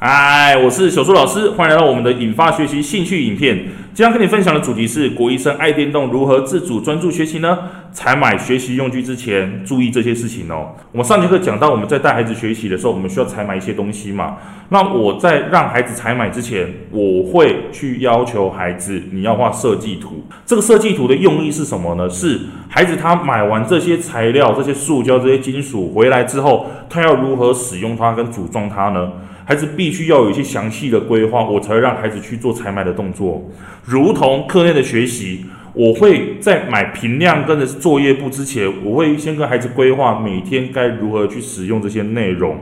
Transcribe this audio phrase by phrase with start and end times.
[0.00, 3.64] 嗨，我是小苏老师，欢迎来到我们的引发学习兴趣影片。
[3.98, 7.58] 今天跟你分享的主题是国医生爱电动如何自主专注学习呢？
[7.90, 10.68] 采买学习用具之前注意这些事情哦。
[10.92, 14.36] 我们上节课讲到，我们在带孩子学习的时候，我们需要采买一些东西嘛。
[14.68, 20.24] 那我在让孩子采买之前，我会去要求孩子你要画设计图。
[20.46, 22.08] 这个设计图的用意是什么呢？
[22.08, 22.38] 是
[22.68, 29.10] 孩子他买完这些材料、这些塑胶、这些金属回来之后，他要如何使用它跟组装它呢？
[29.44, 33.50] 孩子必须要有一些详细的规划，我才会让孩子去做采买的动作。
[33.88, 42.58] 如同课内的学习，我会在买平量跟着作业簿之前，我会先跟孩子规划每天该如何去使用这些内容。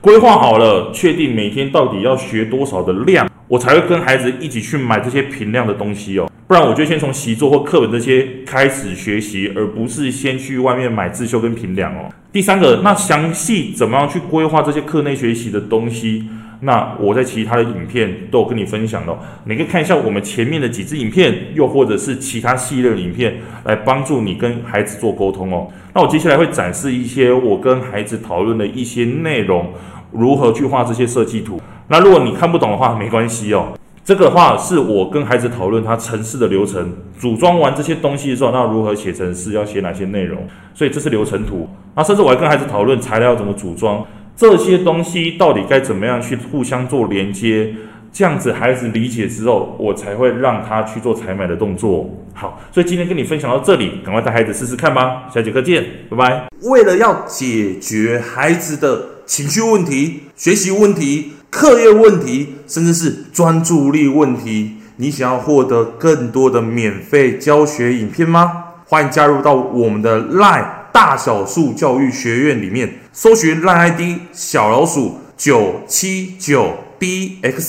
[0.00, 6.30] 规划好了，确定每天到底要学多少的量，我才会跟孩子一起去买这些平量的东西哦。
[6.46, 12.08] 不然，我就先从习作或课本这些开始学习，而不是先去外面买自修跟平量哦。
[12.32, 16.28] 第三个，那详细怎么样去规划这些课内学习的东西？
[16.60, 25.68] 那我在其他的影片都有跟你分享了，你可以看一下我们前面的几支影片，又或者是其他系列的影片，来帮助你跟孩子做沟通哦。
[25.94, 29.72] 那我接下来会展示一些我跟孩子讨论的一些内容，
[30.10, 31.60] 如何去画这些设计图。
[31.88, 33.68] 那如果你看不懂的话，没关系哦。
[34.04, 41.68] 这个话是我跟孩子讨论他城市的流程，组装完这些东西的时候，那如何写城市，要写哪些内容，所以这是流程图。
[41.94, 44.02] 那甚至我还跟孩子讨论材料怎么组装，
[44.38, 47.74] 这些东西到底该怎么样去互相做连接，
[48.12, 52.08] 这样子孩子理解之后，我才会让他去做采买的动作。
[52.34, 55.24] 好，所以今天跟你分享到这里，赶快带孩子试试看吧。
[55.34, 56.46] 下节课见，拜拜。
[56.62, 61.32] 为了要解决孩子的情绪问题、学习问题。
[61.50, 68.64] 课业问题，甚至是专注力问题，你想要获得更多的免费教学影片吗？
[68.84, 74.00] 欢迎加入到我们的 LINE 大小数教育学院里面，搜寻 LINE ID
[74.32, 77.60] 小老鼠九七九 dxwrf，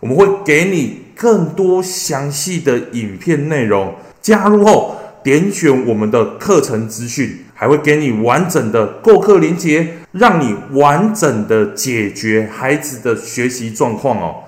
[0.00, 3.94] 我们会给你更多详细的影片内容。
[4.20, 9.94] 加入后，点选我们的课程资讯，还会给你完整的购课链接。
[10.12, 14.36] 让你完整的解决孩子的学习状况哦。